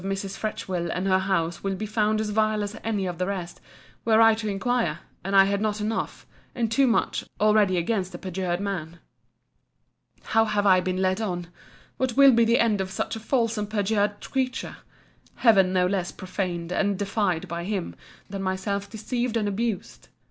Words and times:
I 0.01 0.03
doubt 0.03 0.07
not 0.09 0.13
that 0.13 0.21
the 0.23 0.29
stories 0.29 0.37
of 0.41 0.49
Mrs. 0.49 0.65
Fretchville 0.65 0.91
and 0.95 1.07
her 1.07 1.19
house 1.19 1.63
would 1.63 1.77
be 1.77 1.85
found 1.85 2.19
as 2.21 2.31
vile 2.31 2.63
as 2.63 2.75
any 2.83 3.05
of 3.05 3.19
the 3.19 3.27
rest, 3.27 3.61
were 4.03 4.19
I 4.19 4.33
to 4.33 4.47
inquire; 4.49 5.01
and 5.23 5.35
had 5.35 5.47
I 5.59 5.61
not 5.61 5.79
enough, 5.79 6.25
and 6.55 6.71
too 6.71 6.87
much, 6.87 7.23
already 7.39 7.77
against 7.77 8.11
the 8.11 8.17
perjured 8.17 8.59
man. 8.59 8.97
How 10.23 10.45
have 10.45 10.65
I 10.65 10.79
been 10.79 11.03
led 11.03 11.21
on!—What 11.21 12.17
will 12.17 12.31
be 12.31 12.45
the 12.45 12.57
end 12.59 12.81
of 12.81 12.89
such 12.89 13.15
a 13.15 13.19
false 13.19 13.59
and 13.59 13.69
perjured 13.69 14.21
creature! 14.27 14.77
Heaven 15.35 15.71
not 15.71 15.91
less 15.91 16.11
profaned 16.11 16.71
and 16.71 16.97
defied 16.97 17.47
by 17.47 17.63
him 17.65 17.93
than 18.27 18.41
myself 18.41 18.89
deceived 18.89 19.37
and 19.37 19.47
abused! 19.47 20.07